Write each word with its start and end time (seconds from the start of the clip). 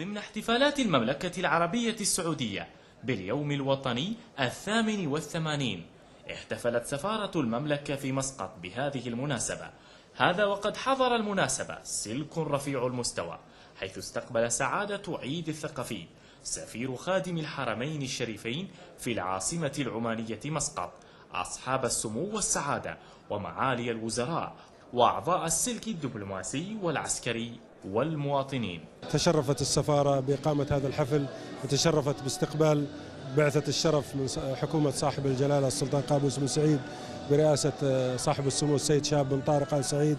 ضمن 0.00 0.16
احتفالات 0.16 0.80
المملكة 0.80 1.40
العربية 1.40 1.96
السعودية 2.00 2.68
باليوم 3.04 3.52
الوطني 3.52 4.14
الثامن 4.40 5.06
والثمانين. 5.06 5.86
احتفلت 6.30 6.86
سفارة 6.86 7.40
المملكة 7.40 7.96
في 7.96 8.12
مسقط 8.12 8.56
بهذه 8.62 9.08
المناسبة. 9.08 9.70
هذا 10.16 10.44
وقد 10.44 10.76
حضر 10.76 11.16
المناسبة 11.16 11.78
سلك 11.82 12.38
رفيع 12.38 12.86
المستوى 12.86 13.38
حيث 13.80 13.98
استقبل 13.98 14.52
سعادة 14.52 15.02
عيد 15.08 15.48
الثقفي 15.48 16.04
سفير 16.42 16.96
خادم 16.96 17.38
الحرمين 17.38 18.02
الشريفين 18.02 18.68
في 18.98 19.12
العاصمة 19.12 19.72
العمانية 19.78 20.40
مسقط 20.44 20.92
أصحاب 21.32 21.84
السمو 21.84 22.30
والسعادة 22.34 22.98
ومعالي 23.30 23.90
الوزراء 23.90 24.56
وأعضاء 24.92 25.46
السلك 25.46 25.88
الدبلوماسي 25.88 26.78
والعسكري 26.82 27.60
والمواطنين. 27.92 28.80
تشرفت 29.12 29.60
السفارة 29.60 30.20
بإقامة 30.20 30.66
هذا 30.70 30.88
الحفل 30.88 31.24
وتشرفت 31.64 32.22
باستقبال 32.22 32.86
بعثة 33.36 33.68
الشرف 33.68 34.16
من 34.16 34.28
حكومة 34.56 34.90
صاحب 34.90 35.26
الجلالة 35.26 35.66
السلطان 35.66 36.02
قابوس 36.02 36.38
بن 36.38 36.46
سعيد 36.46 36.78
برئاسة 37.30 38.16
صاحب 38.16 38.46
السمو 38.46 38.74
السيد 38.74 39.04
شاب 39.04 39.28
بن 39.28 39.40
طارق 39.40 39.74
آل 39.74 39.84
سعيد 39.84 40.16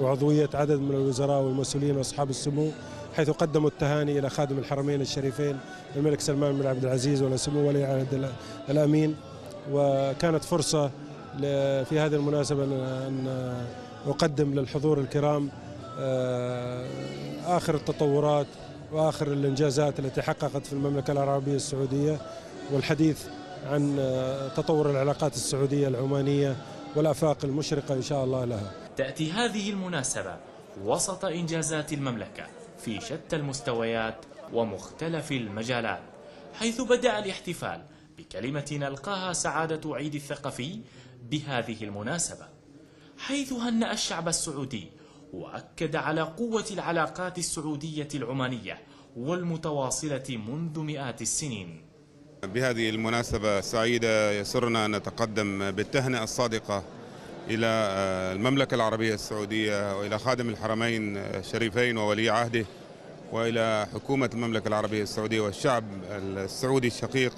وعضوية 0.00 0.48
عدد 0.54 0.78
من 0.78 0.90
الوزراء 0.90 1.42
والمسؤولين 1.42 1.96
وأصحاب 1.96 2.30
السمو 2.30 2.70
حيث 3.16 3.30
قدموا 3.30 3.68
التهاني 3.68 4.18
إلى 4.18 4.30
خادم 4.30 4.58
الحرمين 4.58 5.00
الشريفين 5.00 5.58
الملك 5.96 6.20
سلمان 6.20 6.58
بن 6.58 6.66
عبد 6.66 6.84
العزيز 6.84 7.22
ولا 7.22 7.36
سمو 7.36 7.68
ولي 7.68 7.84
عهد 7.84 8.30
الأمين. 8.70 9.16
وكانت 9.72 10.44
فرصة 10.44 10.90
في 11.84 11.98
هذه 11.98 12.14
المناسبة 12.14 12.64
أن 12.64 13.54
أقدم 14.06 14.54
للحضور 14.54 15.00
الكرام 15.00 15.50
آخر 17.46 17.74
التطورات 17.74 18.46
وآخر 18.92 19.32
الإنجازات 19.32 19.98
التي 19.98 20.22
حققت 20.22 20.66
في 20.66 20.72
المملكة 20.72 21.12
العربية 21.12 21.56
السعودية 21.56 22.20
والحديث 22.72 23.22
عن 23.66 23.96
تطور 24.56 24.90
العلاقات 24.90 25.34
السعودية 25.34 25.88
العمانية 25.88 26.56
والآفاق 26.96 27.44
المشرقة 27.44 27.94
إن 27.94 28.02
شاء 28.02 28.24
الله 28.24 28.44
لها. 28.44 28.72
تأتي 28.96 29.32
هذه 29.32 29.70
المناسبة 29.70 30.36
وسط 30.84 31.24
إنجازات 31.24 31.92
المملكة 31.92 32.46
في 32.78 33.00
شتى 33.00 33.36
المستويات 33.36 34.16
ومختلف 34.52 35.32
المجالات 35.32 36.00
حيث 36.54 36.80
بدأ 36.80 37.18
الاحتفال 37.18 37.82
بكلمة 38.18 38.68
نلقاها 38.72 39.32
سعادة 39.32 39.94
عيد 39.94 40.14
الثقفي 40.14 40.80
بهذه 41.30 41.84
المناسبة 41.84 42.46
حيث 43.18 43.52
هنأ 43.52 43.92
الشعب 43.92 44.28
السعودي 44.28 44.88
وأكد 45.34 45.96
على 45.96 46.20
قوة 46.20 46.64
العلاقات 46.70 47.38
السعودية 47.38 48.08
العمانية 48.14 48.78
والمتواصلة 49.16 50.38
منذ 50.48 50.80
مئات 50.80 51.22
السنين. 51.22 51.80
بهذه 52.44 52.90
المناسبة 52.90 53.58
السعيدة 53.58 54.32
يسرنا 54.32 54.86
أن 54.86 54.96
نتقدم 54.96 55.70
بالتهنئة 55.70 56.22
الصادقة 56.22 56.82
إلى 57.48 57.66
المملكة 58.36 58.74
العربية 58.74 59.14
السعودية 59.14 59.98
وإلى 59.98 60.18
خادم 60.18 60.48
الحرمين 60.48 61.16
الشريفين 61.16 61.96
وولي 61.96 62.30
عهده 62.30 62.66
وإلى 63.32 63.86
حكومة 63.94 64.30
المملكة 64.34 64.68
العربية 64.68 65.02
السعودية 65.02 65.40
والشعب 65.40 65.84
السعودي 66.10 66.86
الشقيق 66.86 67.32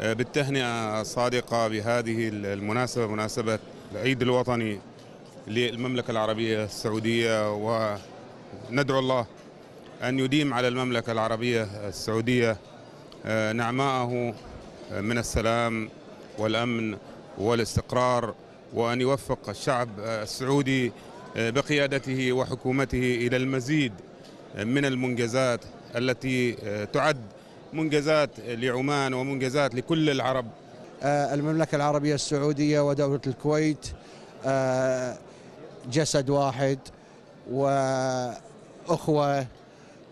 بالتهنئة 0.00 1.00
الصادقة 1.00 1.68
بهذه 1.68 2.28
المناسبة 2.32 3.06
مناسبة 3.06 3.58
العيد 3.92 4.22
الوطني. 4.22 4.80
للمملكة 5.46 6.10
العربية 6.10 6.64
السعودية 6.64 7.54
وندعو 8.70 8.98
الله 8.98 9.26
أن 10.02 10.18
يديم 10.18 10.54
على 10.54 10.68
المملكة 10.68 11.12
العربية 11.12 11.62
السعودية 11.88 12.56
نعماءه 13.52 14.34
من 15.00 15.18
السلام 15.18 15.88
والأمن 16.38 16.96
والاستقرار 17.38 18.34
وأن 18.74 19.00
يوفق 19.00 19.48
الشعب 19.48 19.88
السعودي 19.98 20.92
بقيادته 21.36 22.32
وحكومته 22.32 23.14
إلى 23.26 23.36
المزيد 23.36 23.92
من 24.58 24.84
المنجزات 24.84 25.60
التي 25.96 26.52
تعد 26.92 27.20
منجزات 27.72 28.30
لعمان 28.40 29.14
ومنجزات 29.14 29.74
لكل 29.74 30.10
العرب. 30.10 30.46
المملكة 31.02 31.76
العربية 31.76 32.14
السعودية 32.14 32.80
ودولة 32.80 33.20
الكويت 33.26 33.86
جسد 35.90 36.30
واحد 36.30 36.78
وأخوة 37.50 39.46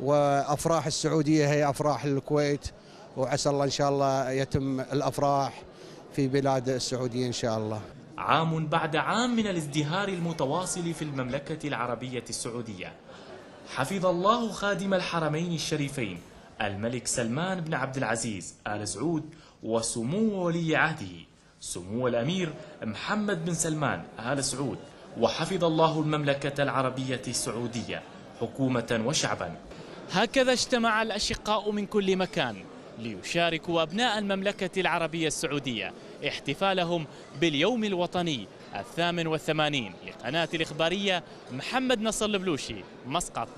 وأفراح 0.00 0.86
السعودية 0.86 1.48
هي 1.52 1.70
أفراح 1.70 2.04
الكويت. 2.04 2.70
وعسى 3.16 3.50
الله 3.50 3.64
إن 3.64 3.70
شاء 3.70 3.88
الله 3.88 4.30
يتم 4.30 4.80
الأفراح 4.80 5.62
في 6.16 6.28
بلاد 6.28 6.68
السعودية 6.68 7.26
إن 7.26 7.32
شاء 7.32 7.58
الله. 7.58 7.80
عام 8.18 8.66
بعد 8.66 8.96
عام 8.96 9.36
من 9.36 9.46
الازدهار 9.46 10.08
المتواصل 10.08 10.94
في 10.94 11.02
المملكة 11.02 11.68
العربية 11.68 12.24
السعودية. 12.28 12.92
حفظ 13.74 14.06
الله 14.06 14.52
خادم 14.52 14.94
الحرمين 14.94 15.54
الشريفين 15.54 16.18
الملك 16.62 17.06
سلمان 17.06 17.60
بن 17.60 17.74
عبد 17.74 17.96
العزيز 17.96 18.54
آل 18.66 18.88
سعود 18.88 19.24
وسمو 19.62 20.44
ولي 20.44 20.76
عهده. 20.76 21.16
سمو 21.60 22.08
الأمير 22.08 22.54
محمد 22.82 23.44
بن 23.44 23.54
سلمان 23.54 24.02
آل 24.18 24.44
سعود. 24.44 24.78
وحفظ 25.18 25.64
الله 25.64 26.00
المملكة 26.00 26.62
العربية 26.62 27.22
السعودية 27.28 28.02
حكومة 28.40 29.02
وشعبا. 29.06 29.54
هكذا 30.12 30.52
اجتمع 30.52 31.02
الأشقاء 31.02 31.70
من 31.70 31.86
كل 31.86 32.16
مكان 32.16 32.56
ليشاركوا 32.98 33.82
أبناء 33.82 34.18
المملكة 34.18 34.80
العربية 34.80 35.26
السعودية 35.26 35.92
احتفالهم 36.28 37.06
باليوم 37.40 37.84
الوطني 37.84 38.46
الثامن 38.76 39.26
والثمانين 39.26 39.94
لقناة 40.06 40.48
الإخبارية 40.54 41.22
محمد 41.52 42.00
نصر 42.00 42.26
البلوشي 42.26 42.76
مسقط. 43.06 43.48